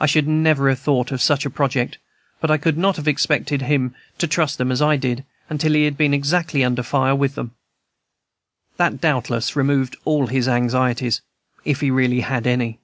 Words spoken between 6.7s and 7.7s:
fire with them.